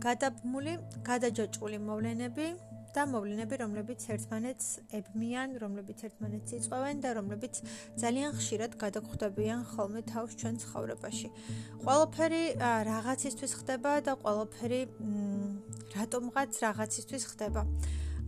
[0.00, 0.72] გადაბმული,
[1.04, 2.46] გადაჯაჭვული მოვლენები
[2.94, 4.66] და მოვლენები, რომლებიც ერთმანეთს
[4.98, 7.54] ებმიან, რომლებიც ერთმანეთს იწვევენ და რომლებიც
[8.02, 11.28] ძალიან ხშირად გადაგხვდებიან ხოლმე თავს ჩვენ ცხოვრებაში.
[11.86, 12.42] ყველაფერი
[12.90, 14.80] რაღაცისთვის ხდება და ყველაფერი
[15.94, 17.62] რატომღაც რაღაცისთვის ხდება.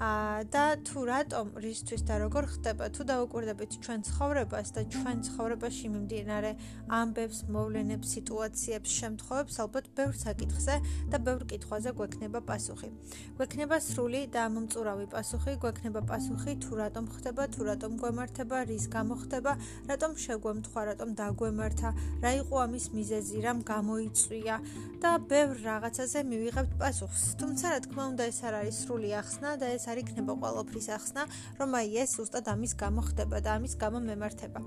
[0.00, 6.52] და თუ რატომ რისთვის და როგორ ხდება თუ დაუკვირდებით ჩვენ ცხოვრებას და ჩვენ ცხოვრებაში მიმდინარე
[6.88, 10.74] ამბებს, მოვლენებს, სიტუაციებს, შემთხვევებს, ალბათ ბევრ საკითხზე
[11.12, 12.88] და ბევრ კითხვაზე გვექნება პასუხი.
[13.36, 19.14] გვექნება სრული და მომწურავი პასუხი, გვექნება პასუხი თუ რატომ ხდება, თუ რატომ გვემართება, რის გამო
[19.20, 19.52] ხდება,
[19.84, 21.90] რატომ შეგვემთხვა, რატომ დაგვემართა,
[22.24, 24.56] რა იყო ამის მიზეზი, რამ გამოიწვია
[25.04, 27.22] და ბევრ რაღაცაზე მივიღებთ პასუხს.
[27.36, 31.22] თუმცა რა თქმა უნდა ეს არ არის სრული ახსნა და ეს არ იქნება ყოველფრის ახსნა,
[31.60, 34.60] რომ აი ეს უბრალოდ ამის გამო ხდება და ამის გამო მემართება.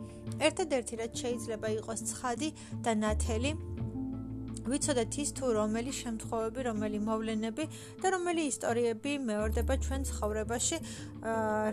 [0.48, 2.50] ერთადერთი რაც შეიძლება იყოს ცხადი
[2.84, 3.52] და ნათელი
[4.64, 7.66] ვიცოდეთ ის თუ რომელი შემთხვევები, რომელი მოვლენები
[8.04, 10.78] და რომელი ისტორიები მეორდება ჩვენ ცხოვრებაში,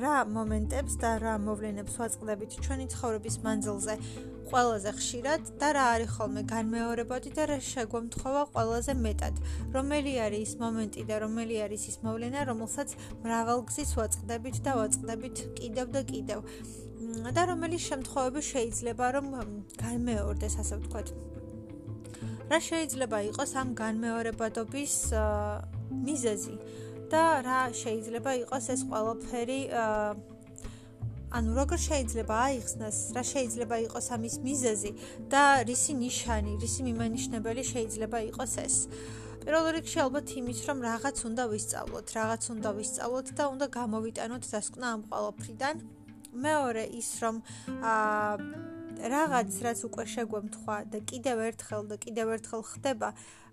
[0.02, 3.94] რა მომენტებს და რა მოვლენებს ვაწყდებით ჩვენი ცხოვრების მანძილზე.
[4.50, 9.34] ყველაზე ხშირად და რა არის ხოლმე განმეორებოდი და რა შეგვემთხოვა ყველაზე მეტად.
[9.76, 12.88] რომელი არის ის მომენტი და რომელი არის ის მოვლენა, რომელსაც
[13.22, 16.40] მრავალგზის ვაწყდებით და ვაწყდებით კიდევ და კიდევ.
[17.36, 19.26] და რომელი შემთხვევები შეიძლება რომ
[19.82, 21.39] განმეორდეს, ასე ვთქვათ.
[22.50, 24.94] რა შეიძლება იყოს ამ განმეორებადობის
[26.06, 26.56] მიზეზი
[27.10, 29.60] და რა შეიძლება იყოს ეს ყველაფერი
[31.30, 34.90] ანუ როგორ შეიძლება აიხსნას, რა შეიძლება იყოს ამის მიზეზი
[35.30, 38.76] და რისი ნიშანი, რისი მიმანიშნებელი შეიძლება იყოს ეს.
[39.46, 44.86] პირველ რიგში ალბათ იმის, რომ რაღაც უნდა ვისწავლოთ, რაღაც უნდა ვისწავლოთ და უნდა გამოვიტანოთ დასკვნა
[44.94, 45.74] ამ ყოლაფრიდან.
[46.34, 47.36] მეორე ის, რომ
[47.78, 48.69] აა
[49.00, 53.08] რაღაც რაც უკვე შეგვემთხვა და კიდევ ერთხელ და კიდევ ერთხელ ხდება,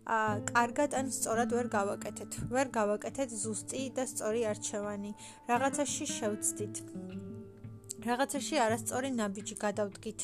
[0.07, 2.31] აა კარგად ან სწორად ვერ გავაკეთეთ.
[2.51, 5.11] ვერ გავაკეთეთ ზუსტი და სწორი არჩევანი.
[5.51, 6.75] რაღაცაში შევცდით.
[8.07, 10.19] რაღაცაში არასწორი ნაბიჯი გადავდგით.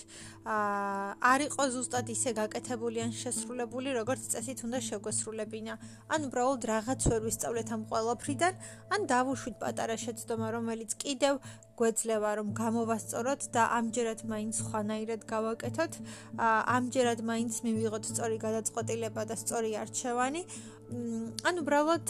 [0.45, 5.73] აა არ იყო ზუსტად ისე გაკეთებული ან შესრულებული, როგორც წესით უნდა შეგვესრულებინა.
[6.13, 8.53] ან უბრალოდ რაღაც ვერ ვისწავლეთ ამ ყველაფრიდან,
[8.93, 11.33] ან დავუშვით პატარა შეცდომა, რომელიც კიდევ
[11.79, 15.93] გვეძლევა რომ გამოვასწოროთ და ამჯერად მაინც ხვანაირად გავაკეთოთ.
[16.77, 20.41] ამჯერად მაინც მივიღოთ სწორი გადაწყვეტილება და სწორი არჩევანი.
[21.47, 22.07] ან უბრალოდ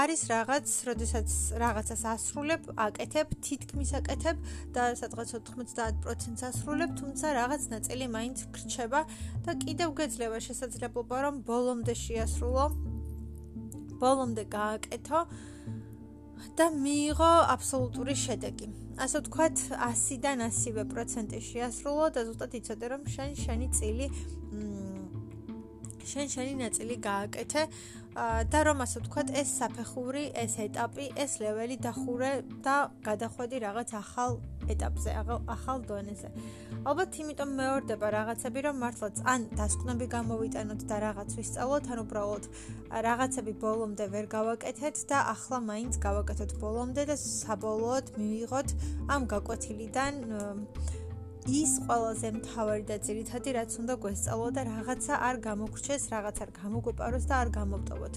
[0.00, 1.28] არის რაღაც, როდესაც
[1.62, 4.36] რაღაცას ასრულებ, აკეთებ, თითქმის აკეთებ
[4.76, 9.00] და სადღაც 90%-ს ასრულებ, თუმცა რაღაც ნაწილი მაინც გრჩება
[9.48, 12.66] და კიდევ გეძლევა შესაძლებლობა, რომ ბოლომდე შეასრულო.
[13.98, 15.20] ბოლომდე გააკეთო
[16.58, 18.66] და მიიღო აბსოლუტური შედეგი.
[19.04, 19.56] ასე ვთქვათ,
[20.04, 24.06] 100-დან 100% შეასრულო და ზუსტად იცოდე, რომ შენ შენი წილი
[26.12, 27.62] შენ შენი ნაწილი გააკეთე
[28.14, 34.38] და რომ ასე ვთქვათ, ეს საფეხური, ეს ეტაპი, ეს ლეველი დახურე და გადახვედი რაღაც ახალ
[34.70, 35.10] ეტაპზე,
[35.50, 36.30] ახალ დონეზე.
[36.86, 42.44] ალბათ იმიტომ მეორდება რაღაცები, რომ მართლაც ან დასკვნები გამოვიტანოთ და რაღაც ვისწავლოთ, ან უბრალოდ
[43.08, 48.68] რაღაცები ბოლომდე ვერ გავაკეთეთ და ახლა მაინც გავაკეთოთ ბოლომდე და საბოლოოდ მივიღოთ
[49.10, 50.14] ამ გაკვეთილიდან
[51.44, 57.24] ის ყველაზე მთავარი და ძირითადი რაც უნდა გვესწავლო და რაღაცა არ გამოგრჩეს, რაღაც არ გამოგვეპაროს
[57.28, 58.14] და არ გამოვტოვოთ.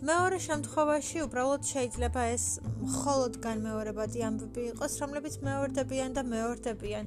[0.00, 7.04] მეორე შემთხვევაში უბრალოდ შეიძლება ეს მხოლოდ განმეორებადი ამბები იყოს, რომლებიც მეორდებიან და მეორდებიან.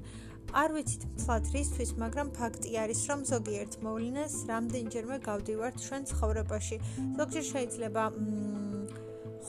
[0.53, 6.77] არ ვიცით თლათ რისთვის, მაგრამ ფაქტი არის, რომ ზოგიერთ მოვლენას რამდენჯერმე გავდივართ ჩვენ ცხოვრებაში.
[7.17, 8.72] ზოგჯერ შეიძლება მ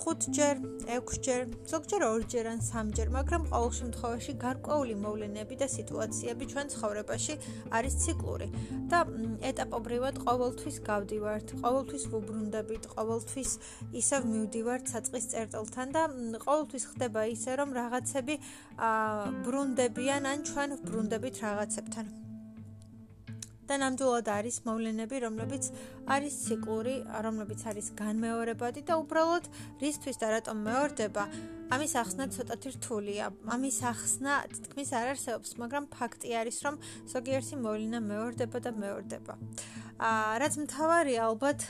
[0.01, 0.57] ხუთჯერ,
[0.97, 7.35] ექვსჯერ, ზოგჯერ ორჯერ ან სამჯერ, მაგრამ ყოველ შემთხვევაში გარკვეული მოვლენები და სიტუაციები ჩვენ ცხოვრებაში
[7.79, 8.49] არის ციკლური
[8.91, 9.01] და
[9.51, 13.51] ეტაპობრივად ყოველთვის გავდივართ, ყოველთვის ვუბრუნდებით, ყოველთვის
[14.03, 16.03] ისევ მივდივართ საწყის წერტილთან და
[16.47, 18.35] ყოველთვის ხდება ისე, რომ რაღაცები
[18.91, 22.24] აა ბრუნდებიან ან ჩვენ ვბრუნდებით რაღაცებთან.
[23.69, 25.65] და ნამდვილად არის მოვლენები, რომლებიც
[26.15, 26.97] არის ციკლური,
[27.27, 29.45] რომლებიც არის განმეორებადი და უბრალოდ
[29.81, 31.25] რისთვის და რატომ მეორდება,
[31.75, 33.27] ამის ახსნა ცოტათი რთულია.
[33.49, 36.75] ამის ახსნა თქმის არ არსებობს, მაგრამ ფაქტი არის, რომ
[37.09, 39.35] ზოგიერთი მოვლენა მეორდება და მეორდება.
[39.95, 41.61] აა რაც მთავარია, ალბათ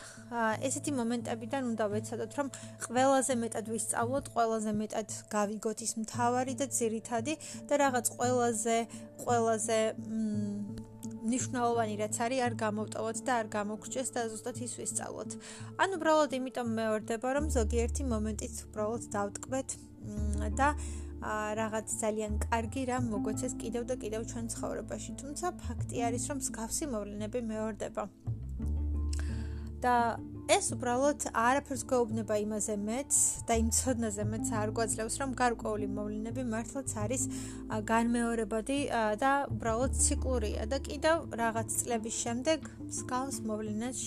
[0.66, 2.48] ესეთი მომენტებიდან უნდა ვეცადოთ, რომ
[2.88, 7.34] ყველაზე მეტად ვისწავლოთ, ყველაზე მეტად გავიგოთ ის მთავარი და ძირითადი
[7.68, 8.76] და რაღაც ყველაზე
[9.22, 10.73] ყველაზე მ
[11.24, 15.30] ნიშნავანი რაც არის არ გამოვტოვოთ და არ გამოგრჩეს და ზუსტად ის ვისწავლოთ.
[15.82, 19.68] ან უბრალოდ იმიტომ მეორდება რომ ზოგიერთი მომენტით უბრალოდ დავტკბეთ
[20.60, 20.68] და
[21.60, 25.10] რაღაც ძალიან კარგი რამ მოგვეცეს კიდევ და კიდევ ჩვენ ცხოვრებაში.
[25.22, 28.04] თუმცა ფაქტი არის რომ მსგავსი მოვლენები მეორდება.
[29.84, 29.94] და
[30.44, 33.18] ეს უბრალოდ არაფერს გვეუბნება იმაზე მეც
[33.48, 37.22] და იმ ცოდნაზე მეც არ გვაძლევს რომ გარკვეული მოვლენები მართლაც არის
[37.88, 38.78] განმეორებადი
[39.24, 44.02] და უბრალოდ ციკლურია და კიდევ რაღაც წლების შემდეგ მსგავს მოვლენას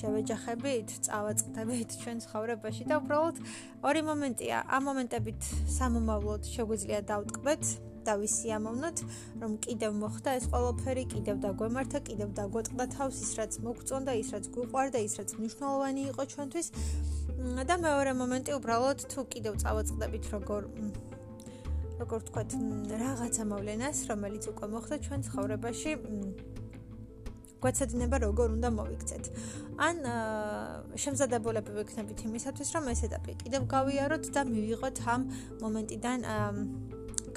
[0.00, 3.36] შევეჯახებით, წავაწყდებით ჩვენ ცხოვრებაში და უბრალოდ
[3.82, 4.58] ორი მომენტია.
[4.70, 5.42] ამ მომენტებით
[5.78, 8.98] სამომავლოდ შეგვიძლია დავტკბეთ და ვისიამოვნოთ,
[9.42, 14.44] რომ კიდევ მოხდა ეს ყველაფერი, კიდევ დაგვემართა, კიდევ დაგვეტყდა თავს ის რაც მოგწონდა, ის რაც
[14.54, 16.68] გვყვარდა, ის რაც მნიშვნელოვანი იყო ჩვენთვის.
[17.40, 20.62] და მეორე მომენტი უბრალოდ თუ კიდევ წავაწყდებით როგორ
[22.00, 22.50] როგორ ვთქვათ,
[23.00, 25.90] რაღაცა მოვლენას, რომელიც უკვე მოხდა ჩვენ ცხოვრებაში,
[27.60, 29.24] გვეცადინება როგორ უნდა მოვიქცეთ.
[29.80, 29.96] ან
[31.02, 35.22] შემზადებულები ვიქნებით იმისათვის, რომ ეს ეტაპი კიდევ გავიაროთ და მივიღოთ ამ
[35.64, 36.18] მომენტიდან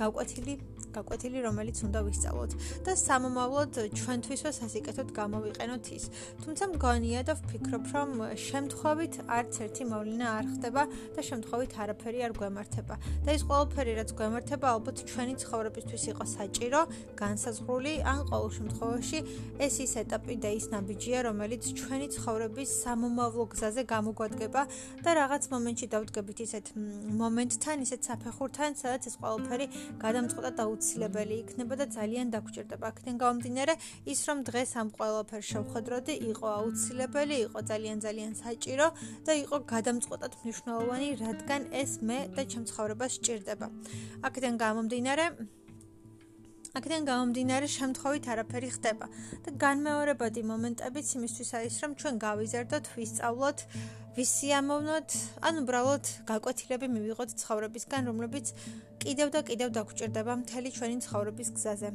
[0.01, 0.55] გავკვეთილი
[0.93, 2.51] გაკვეთილი რომელიც უნდა ვისწავლოთ
[2.85, 6.03] და სამომავლოდ ჩვენთვისვე სასიკეთოდ გამოვიყენოთ ის.
[6.43, 8.09] თუმცა მგონია და ვფიქრობ, რომ
[8.47, 10.83] შემთხვევით არც ერთი მოვლენა არ ხდება
[11.17, 12.95] და შემთხვევით არაფერი არ გვემართება.
[13.25, 16.81] და ის ყველაფერი რაც გვემართება ალბათ ჩვენი ცხოვრებისთვის იყო საჭირო,
[17.23, 19.19] განსაზღვრული, ან ყოველ შემთხვევაში
[19.65, 24.61] ეს ის ეტაპი და ის ნაბიჯია, რომელიც ჩვენი ცხოვრების სამომავლო გზაზე გამოგვადგება
[25.03, 26.65] და რაღაც მომენტში დავდგებით ისეთ
[27.21, 29.65] მომენტთან, ისეთ საფეხურთან, სადაც ეს ყველაფერი
[30.03, 32.85] გადამწყვეტა დაუცილებელი იქნება და ძალიან დაგჭირდება.
[32.91, 33.73] აქედან გამომდინარე,
[34.13, 38.87] ის რომ დღეს ამ ყველაფერს შევხედროდი, იყო აუცილებელი, იყო ძალიან ძალიან საჭირო
[39.25, 43.67] და იყო გადამწყვეტად მნიშვნელოვანი, რადგან ეს მე და ჩემ ცხოვრებას სჭირდება.
[44.27, 45.25] აქედან გამომდინარე,
[46.73, 49.05] აქედან გამომდინარე შემთხვევით არაფერი ხდება
[49.45, 53.59] და განმეორებადი მომენტებიც იმისთვის არის რომ ჩვენ გავიზარდოთ, ვისწავლოთ,
[54.13, 55.09] ვისიამოვნოთ,
[55.47, 58.51] ან უბრალოდ გაკვეთილები მივიღოთ ცხოვრებისგან, რომლებიც
[59.01, 61.89] კიდევ და კიდევ დაგჭირდება მთელი ჩვენი ცხოვრების გზაზე.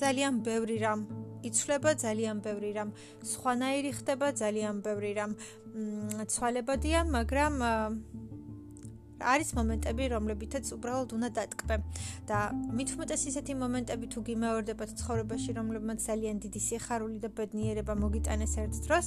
[0.00, 1.00] ძალიან ბევრი რამ.
[1.46, 2.90] იცვლება, ძალიან ბევრი რამ.
[3.22, 5.32] სხვანაირი ხდება, ძალიან ბევრი რამ.
[6.32, 7.54] ცვალებადია, მაგრამ
[9.20, 11.76] არის მომენტები, რომლებითაც უბრალოდ უნდა დატკბე
[12.28, 18.54] და მით უმეტეს ისეთი მომენტები თუ გიმეორდებათ ცხოვრებაში, რომლებმაც ძალიან დიდი სიხარული და ბედნიერება მოგიტანეს
[18.60, 19.06] ერთ დროს,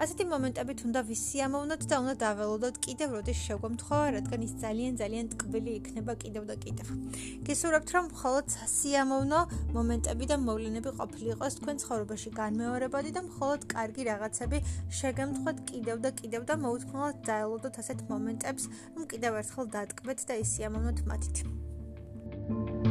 [0.00, 5.72] ასეთი მომენტებით უნდა ვისიამოვნოთ და უნდა დაველოდოთ კიდევ როდის შეგვემთხოვა, რადგან ის ძალიან ძალიან ტკბილი
[5.80, 6.86] იქნება კიდევ და კიდევ.
[7.48, 9.40] გისურვებთ, რომ მხოლოდ სასიამოვნო
[9.76, 14.58] მომენტები და მოვლენები ყოფილიყოს თქვენ ცხოვრებაში განმეორებადი და მხოლოდ კარგი რაღაცები
[15.00, 18.64] შეგემთხვათ კიდევ და კიდევ და მოუთმოთ დაელოდოთ ასეთ მომენტებს,
[18.94, 21.44] რომ კიდევ ერთხელ დატკბეთ და ისიამოვნოთ მათით.
[22.50, 22.89] thank you